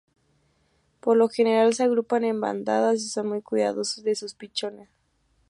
[0.99, 4.89] Por lo general se agrupan en bandadas, y son muy cuidadosos de sus pichones.